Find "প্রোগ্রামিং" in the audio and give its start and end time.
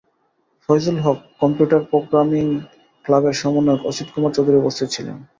1.91-2.45